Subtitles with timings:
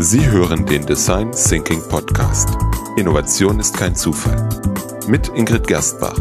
[0.00, 2.56] Sie hören den Design Thinking Podcast.
[2.96, 4.48] Innovation ist kein Zufall.
[5.08, 6.16] Mit Ingrid Gerstbach.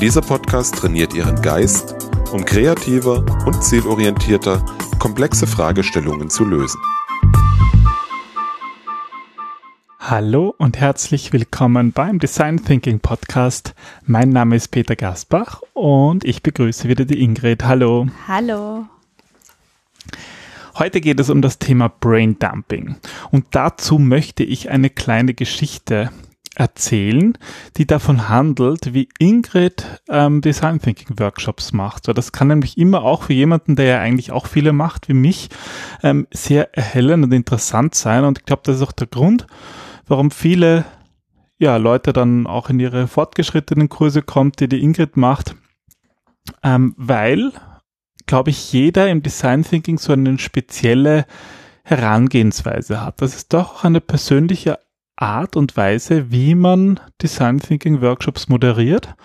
[0.00, 1.94] Dieser Podcast trainiert Ihren Geist,
[2.32, 4.64] um kreativer und zielorientierter
[4.98, 6.80] komplexe Fragestellungen zu lösen.
[10.00, 13.76] Hallo und herzlich willkommen beim Design Thinking Podcast.
[14.04, 17.62] Mein Name ist Peter Gerstbach und ich begrüße wieder die Ingrid.
[17.64, 18.08] Hallo.
[18.26, 18.86] Hallo.
[20.80, 22.96] Heute geht es um das Thema Brain Dumping.
[23.30, 26.10] Und dazu möchte ich eine kleine Geschichte
[26.56, 27.36] erzählen,
[27.76, 32.06] die davon handelt, wie Ingrid ähm, Design Thinking Workshops macht.
[32.06, 35.12] So, das kann nämlich immer auch für jemanden, der ja eigentlich auch viele macht wie
[35.12, 35.50] mich,
[36.02, 38.24] ähm, sehr erhellend und interessant sein.
[38.24, 39.46] Und ich glaube, das ist auch der Grund,
[40.08, 40.86] warum viele
[41.58, 45.56] ja, Leute dann auch in ihre fortgeschrittenen Kurse kommt, die die Ingrid macht,
[46.62, 47.52] ähm, weil
[48.30, 51.26] glaube ich, jeder im Design Thinking so eine spezielle
[51.82, 53.20] Herangehensweise hat.
[53.20, 54.78] Das ist doch eine persönliche
[55.16, 59.16] Art und Weise, wie man Design Thinking Workshops moderiert.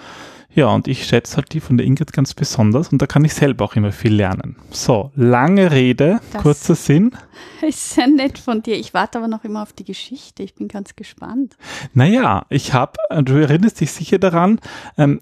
[0.55, 3.35] Ja, und ich schätze halt die von der Ingrid ganz besonders und da kann ich
[3.35, 4.55] selber auch immer viel lernen.
[4.71, 7.11] So, lange Rede, das kurzer Sinn.
[7.61, 8.75] Ist sehr nett von dir.
[8.75, 10.41] Ich warte aber noch immer auf die Geschichte.
[10.41, 11.57] Ich bin ganz gespannt.
[11.93, 14.59] Naja, ich habe, du erinnerst dich sicher daran,
[14.97, 15.21] ähm,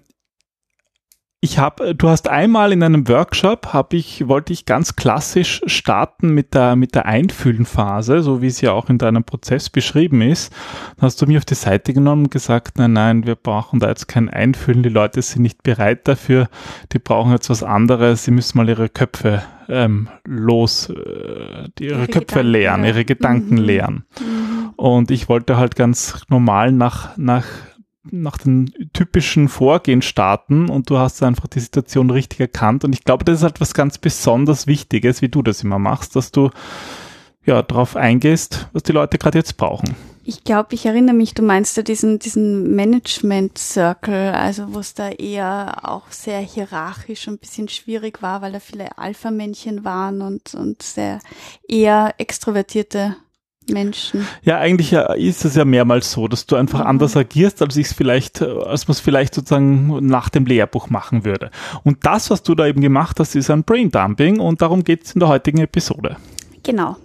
[1.44, 6.30] ich habe, du hast einmal in einem Workshop, habe ich, wollte ich ganz klassisch starten
[6.30, 10.54] mit der, mit der Einfühlenphase, so wie es ja auch in deinem Prozess beschrieben ist.
[10.96, 13.90] Dann hast du mich auf die Seite genommen und gesagt, nein, nein, wir brauchen da
[13.90, 16.48] jetzt kein Einfühlen, die Leute sind nicht bereit dafür,
[16.92, 20.94] die brauchen jetzt was anderes, sie müssen mal ihre Köpfe ähm, los, äh,
[21.78, 23.62] ihre, ihre Köpfe Gedanken, leeren, ihre Gedanken mhm.
[23.62, 24.04] leeren.
[24.18, 24.70] Mhm.
[24.76, 27.44] Und ich wollte halt ganz normal nach, nach
[28.10, 32.84] nach den typischen Vorgehen starten und du hast einfach die Situation richtig erkannt.
[32.84, 36.16] Und ich glaube, das ist halt was ganz besonders Wichtiges, wie du das immer machst,
[36.16, 36.50] dass du
[37.46, 39.94] ja darauf eingehst, was die Leute gerade jetzt brauchen.
[40.26, 44.94] Ich glaube, ich erinnere mich, du meinst ja diesen, diesen Management Circle, also wo es
[44.94, 50.22] da eher auch sehr hierarchisch und ein bisschen schwierig war, weil da viele Alpha-Männchen waren
[50.22, 51.20] und, und sehr
[51.68, 53.16] eher extrovertierte
[53.68, 54.26] Menschen.
[54.42, 56.86] Ja, eigentlich ist es ja mehrmals so, dass du einfach mhm.
[56.86, 61.24] anders agierst, als ich es vielleicht, als man es vielleicht sozusagen nach dem Lehrbuch machen
[61.24, 61.50] würde.
[61.82, 65.12] Und das, was du da eben gemacht hast, ist ein Braindumping und darum geht es
[65.12, 66.16] in der heutigen Episode.
[66.62, 66.96] Genau.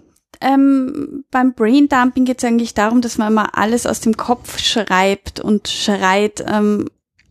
[0.42, 5.40] Ähm, beim Braindumping geht es eigentlich darum, dass man immer alles aus dem Kopf schreibt
[5.40, 6.44] und schreit.
[6.48, 6.86] Ähm,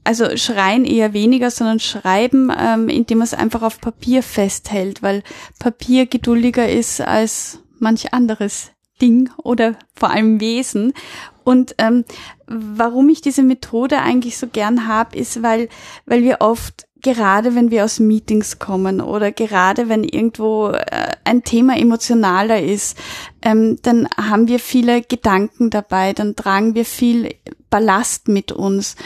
[0.05, 5.23] also schreien eher weniger, sondern schreiben, ähm, indem man es einfach auf Papier festhält, weil
[5.59, 8.71] Papier geduldiger ist als manch anderes
[9.01, 10.93] Ding oder vor allem Wesen.
[11.45, 12.05] Und ähm,
[12.47, 15.69] warum ich diese Methode eigentlich so gern habe, ist, weil,
[16.07, 21.45] weil wir oft gerade wenn wir aus Meetings kommen oder gerade wenn irgendwo äh, ein
[21.45, 22.99] Thema emotionaler ist,
[23.43, 27.35] ähm, dann haben wir viele Gedanken dabei, dann tragen wir viel
[27.71, 28.97] Ballast mit uns.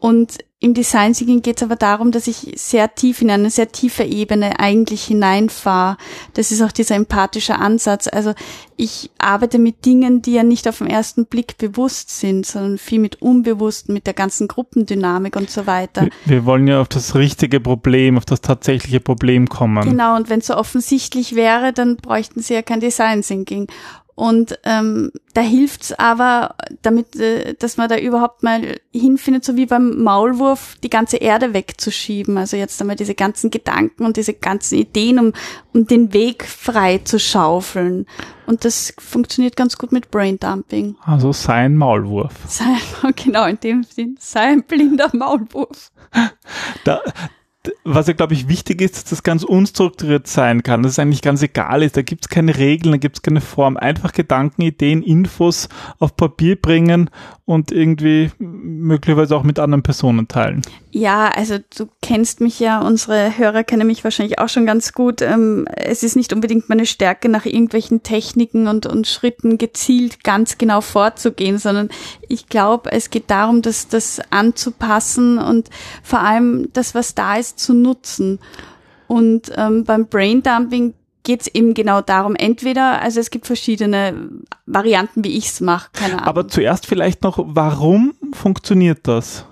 [0.00, 3.70] Und im Design Thinking geht es aber darum, dass ich sehr tief in eine sehr
[3.70, 5.96] tiefe Ebene eigentlich hineinfahre.
[6.34, 8.08] Das ist auch dieser empathische Ansatz.
[8.08, 8.34] Also
[8.76, 12.98] ich arbeite mit Dingen, die ja nicht auf den ersten Blick bewusst sind, sondern viel
[12.98, 16.08] mit Unbewussten, mit der ganzen Gruppendynamik und so weiter.
[16.24, 19.88] Wir, wollen ja auf das richtige Problem, auf das tatsächliche Problem kommen.
[19.88, 23.68] Genau, und wenn es so offensichtlich wäre, dann bräuchten sie ja kein Design Thinking.
[24.18, 29.66] Und ähm, da hilft's aber, damit, äh, dass man da überhaupt mal hinfindet, so wie
[29.66, 32.36] beim Maulwurf, die ganze Erde wegzuschieben.
[32.36, 35.32] Also jetzt einmal diese ganzen Gedanken und diese ganzen Ideen, um,
[35.72, 38.06] um den Weg frei zu schaufeln.
[38.44, 40.96] Und das funktioniert ganz gut mit Braindumping.
[41.04, 42.34] Also sei ein Maulwurf.
[42.48, 42.64] Sei,
[43.14, 45.92] genau, in dem Sinn, sei ein blinder Maulwurf.
[46.82, 47.02] Da,
[47.84, 51.22] was ja, glaube ich, wichtig ist, dass das ganz unstrukturiert sein kann, dass es eigentlich
[51.22, 51.96] ganz egal ist.
[51.96, 53.76] Da gibt es keine Regeln, da gibt es keine Form.
[53.76, 55.68] Einfach Gedanken, Ideen, Infos
[55.98, 57.10] auf Papier bringen
[57.48, 60.60] und irgendwie möglicherweise auch mit anderen Personen teilen.
[60.90, 65.22] Ja, also du kennst mich ja, unsere Hörer kennen mich wahrscheinlich auch schon ganz gut.
[65.22, 70.58] Ähm, es ist nicht unbedingt meine Stärke, nach irgendwelchen Techniken und, und Schritten gezielt ganz
[70.58, 71.88] genau vorzugehen, sondern
[72.28, 75.70] ich glaube, es geht darum, das, das anzupassen und
[76.02, 78.38] vor allem das, was da ist, zu nutzen.
[79.06, 82.34] Und ähm, beim Braindumping geht es eben genau darum.
[82.34, 84.30] Entweder, also es gibt verschiedene
[84.66, 86.26] Varianten, wie ich es mache, keine Ahnung.
[86.26, 89.44] Aber zuerst vielleicht noch, warum funktioniert das?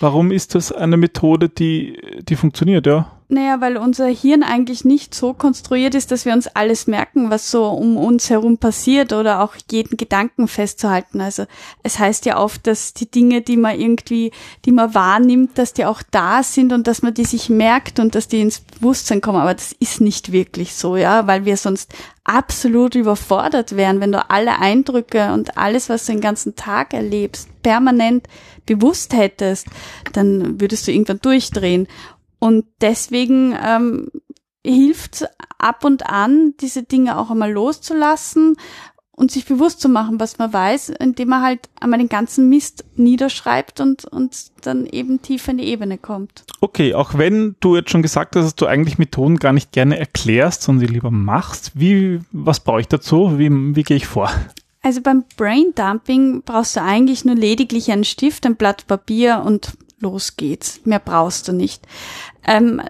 [0.00, 1.98] Warum ist das eine Methode, die,
[2.28, 3.15] die funktioniert, ja?
[3.28, 7.50] Naja, weil unser Hirn eigentlich nicht so konstruiert ist, dass wir uns alles merken, was
[7.50, 11.20] so um uns herum passiert oder auch jeden Gedanken festzuhalten.
[11.20, 11.46] Also
[11.82, 14.30] es heißt ja oft, dass die Dinge, die man irgendwie,
[14.64, 18.14] die man wahrnimmt, dass die auch da sind und dass man die sich merkt und
[18.14, 19.40] dass die ins Bewusstsein kommen.
[19.40, 24.30] Aber das ist nicht wirklich so, ja, weil wir sonst absolut überfordert wären, wenn du
[24.30, 28.28] alle Eindrücke und alles, was du den ganzen Tag erlebst, permanent
[28.66, 29.66] bewusst hättest,
[30.12, 31.86] dann würdest du irgendwann durchdrehen.
[32.38, 34.10] Und deswegen ähm,
[34.64, 35.26] hilft
[35.58, 38.56] ab und an, diese Dinge auch einmal loszulassen
[39.16, 42.84] und sich bewusst zu machen, was man weiß, indem man halt einmal den ganzen Mist
[42.96, 46.44] niederschreibt und, und dann eben tiefer in die Ebene kommt.
[46.60, 49.98] Okay, auch wenn du jetzt schon gesagt hast, dass du eigentlich Methoden gar nicht gerne
[49.98, 53.38] erklärst, sondern sie lieber machst, wie, was brauche ich dazu?
[53.38, 54.30] Wie, wie gehe ich vor?
[54.82, 60.36] Also beim Braindumping brauchst du eigentlich nur lediglich einen Stift, ein Blatt Papier und los
[60.36, 60.80] geht's.
[60.84, 61.86] Mehr brauchst du nicht.
[62.46, 62.82] Ähm,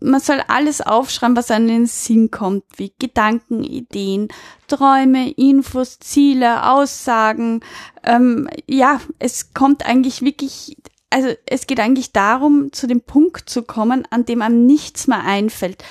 [0.00, 4.28] man soll alles aufschreiben, was in den Sinn kommt, wie Gedanken, Ideen,
[4.68, 7.60] Träume, Infos, Ziele, Aussagen.
[8.04, 10.76] Ähm, ja, es kommt eigentlich wirklich,
[11.10, 15.24] also es geht eigentlich darum, zu dem Punkt zu kommen, an dem einem nichts mehr
[15.24, 15.82] einfällt.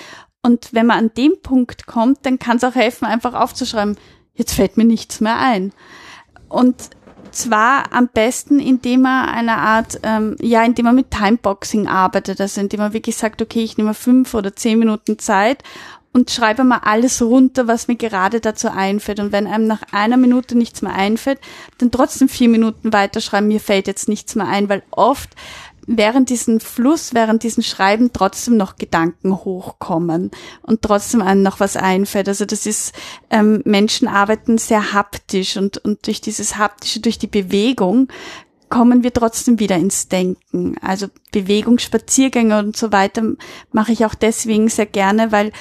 [0.41, 3.97] Und wenn man an dem Punkt kommt, dann kann es auch helfen, einfach aufzuschreiben,
[4.35, 5.73] jetzt fällt mir nichts mehr ein.
[6.47, 6.91] Und
[7.37, 12.59] zwar am besten, indem er eine Art, ähm, ja, indem er mit Timeboxing arbeitet, also
[12.59, 15.63] indem er wirklich sagt, okay, ich nehme fünf oder zehn Minuten Zeit
[16.13, 19.19] und schreibe mal alles runter, was mir gerade dazu einfällt.
[19.19, 21.39] Und wenn einem nach einer Minute nichts mehr einfällt,
[21.77, 25.29] dann trotzdem vier Minuten weiterschreiben, mir fällt jetzt nichts mehr ein, weil oft
[25.87, 30.31] während diesem Fluss, während diesem Schreiben trotzdem noch Gedanken hochkommen
[30.61, 32.27] und trotzdem einem noch was einfällt.
[32.27, 32.93] Also das ist,
[33.29, 38.09] ähm, Menschen arbeiten sehr haptisch und, und durch dieses haptische, durch die Bewegung
[38.69, 40.75] kommen wir trotzdem wieder ins Denken.
[40.81, 43.23] Also Bewegung, Spaziergänge und so weiter
[43.71, 45.51] mache ich auch deswegen sehr gerne, weil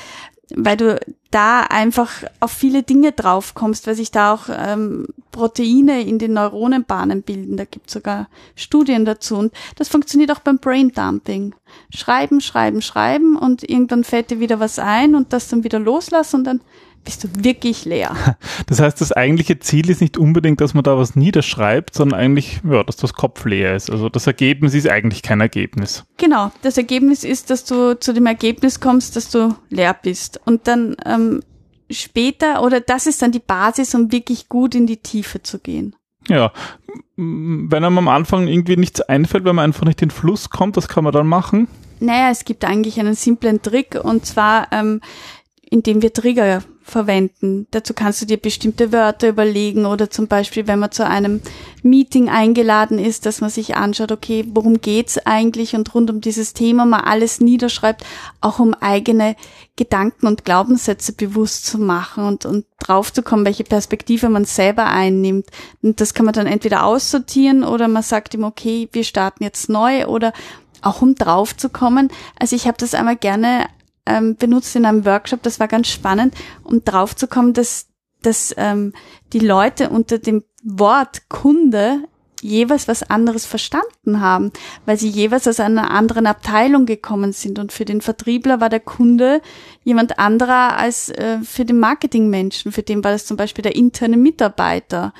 [0.55, 1.01] weil du
[1.31, 6.35] da einfach auf viele Dinge drauf kommst, weil sich da auch ähm, Proteine in den
[6.35, 7.57] Neuronenbahnen bilden.
[7.57, 9.37] Da gibt sogar Studien dazu.
[9.37, 11.55] Und das funktioniert auch beim Braindumping.
[11.95, 16.37] Schreiben, schreiben, schreiben und irgendwann fällt dir wieder was ein und das dann wieder loslassen
[16.37, 16.61] und dann
[17.07, 18.15] bist du wirklich leer.
[18.67, 22.61] Das heißt, das eigentliche Ziel ist nicht unbedingt, dass man da was niederschreibt, sondern eigentlich,
[22.69, 23.91] ja, dass das Kopf leer ist.
[23.91, 26.05] Also das Ergebnis ist eigentlich kein Ergebnis.
[26.17, 30.41] Genau, das Ergebnis ist, dass du zu dem Ergebnis kommst, dass du leer bist.
[30.45, 31.26] Und dann ähm,
[31.91, 35.95] später, oder das ist dann die Basis, um wirklich gut in die Tiefe zu gehen.
[36.29, 36.53] Ja,
[37.17, 40.77] wenn einem am Anfang irgendwie nichts einfällt, wenn man einfach nicht in den Fluss kommt,
[40.77, 41.69] was kann man dann machen?
[42.01, 45.01] Naja, es gibt eigentlich einen simplen Trick und zwar, ähm,
[45.63, 47.67] indem wir Trigger verwenden.
[47.73, 51.43] Dazu kannst du dir bestimmte Wörter überlegen oder zum Beispiel, wenn man zu einem
[51.83, 56.55] Meeting eingeladen ist, dass man sich anschaut, okay, worum geht's eigentlich und rund um dieses
[56.55, 58.05] Thema mal alles niederschreibt,
[58.41, 59.35] auch um eigene
[59.75, 64.87] Gedanken und Glaubenssätze bewusst zu machen und, und drauf zu kommen, welche Perspektive man selber
[64.87, 65.47] einnimmt.
[65.83, 69.69] Und das kann man dann entweder aussortieren oder man sagt ihm, okay, wir starten jetzt
[69.69, 70.33] neu oder
[70.83, 72.11] auch um drauf zu kommen.
[72.39, 73.67] Also ich habe das einmal gerne
[74.07, 75.43] ähm, benutzt in einem Workshop.
[75.43, 77.89] Das war ganz spannend, um draufzukommen, dass,
[78.23, 78.93] dass ähm,
[79.33, 82.05] die Leute unter dem Wort Kunde
[82.43, 84.53] jeweils was anderes verstanden haben,
[84.85, 87.59] weil sie jeweils aus einer anderen Abteilung gekommen sind.
[87.59, 89.41] Und für den Vertriebler war der Kunde
[89.85, 92.73] jemand anderer als äh, für den Marketingmenschen.
[92.73, 95.13] Für den war das zum Beispiel der interne Mitarbeiter.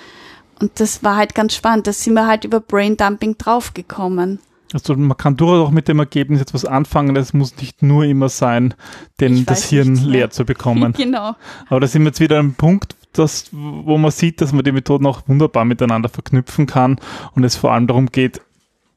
[0.61, 1.87] Und das war halt ganz spannend.
[1.87, 4.41] Da sind wir halt über Braindumping draufgekommen.
[4.73, 7.15] Also man kann durchaus auch mit dem Ergebnis etwas anfangen.
[7.17, 8.75] Es muss nicht nur immer sein,
[9.21, 10.93] denn das Hirn leer zu bekommen.
[10.97, 11.37] genau.
[11.69, 14.73] Aber da sind wir jetzt wieder am Punkt, das, wo man sieht, dass man die
[14.73, 16.99] Methoden auch wunderbar miteinander verknüpfen kann
[17.35, 18.41] und es vor allem darum geht,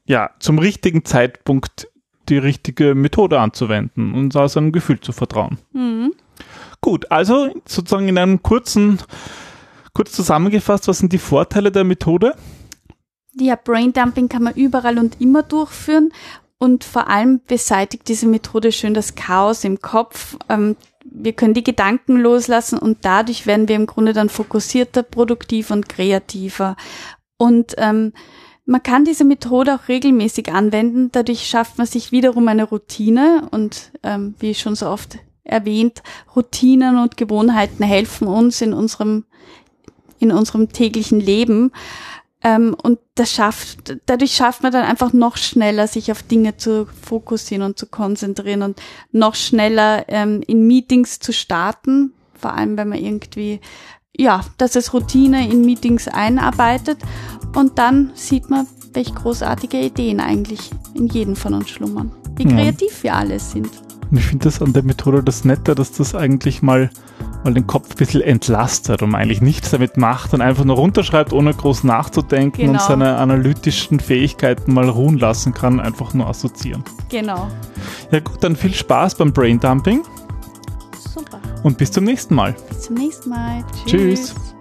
[0.04, 1.88] ja, zum richtigen Zeitpunkt
[2.28, 5.58] die richtige Methode anzuwenden und aus einem Gefühl zu vertrauen.
[5.72, 6.12] Mhm.
[6.80, 8.98] Gut, also sozusagen in einem kurzen,
[9.92, 12.34] kurz zusammengefasst, was sind die Vorteile der Methode?
[13.40, 16.12] Ja, Braindumping kann man überall und immer durchführen
[16.58, 20.36] und vor allem beseitigt diese Methode schön das Chaos im Kopf.
[20.48, 25.74] Ähm, wir können die Gedanken loslassen und dadurch werden wir im Grunde dann fokussierter, produktiver
[25.74, 26.76] und kreativer.
[27.38, 28.12] Und ähm,
[28.66, 31.10] man kann diese Methode auch regelmäßig anwenden.
[31.10, 36.02] Dadurch schafft man sich wiederum eine Routine und ähm, wie schon so oft erwähnt,
[36.36, 39.24] Routinen und Gewohnheiten helfen uns in unserem
[40.18, 41.72] in unserem täglichen Leben.
[42.42, 46.86] Ähm, und das schafft, dadurch schafft man dann einfach noch schneller, sich auf Dinge zu
[47.02, 48.80] fokussieren und zu konzentrieren und
[49.12, 52.14] noch schneller ähm, in Meetings zu starten.
[52.34, 53.60] Vor allem, wenn man irgendwie,
[54.16, 56.98] ja, dass es Routine in Meetings einarbeitet.
[57.54, 62.12] Und dann sieht man, welche großartige Ideen eigentlich in jedem von uns schlummern.
[62.36, 63.68] Wie kreativ wir alle sind.
[64.10, 66.90] Und ich finde das an der Methode das Nette, dass das eigentlich mal,
[67.44, 71.32] mal den Kopf ein bisschen entlastet und eigentlich nichts damit macht und einfach nur runterschreibt,
[71.32, 72.72] ohne groß nachzudenken Genau.
[72.72, 76.84] und seine analytischen Fähigkeiten mal ruhen lassen kann, einfach nur assoziieren.
[77.08, 77.48] Genau.
[78.10, 80.02] Ja gut, dann viel Spaß beim Braindumping
[81.14, 81.40] Super.
[81.62, 82.54] und bis zum nächsten Mal.
[82.68, 83.64] Bis zum nächsten Mal.
[83.86, 84.34] Tschüss.
[84.34, 84.54] Tschüss.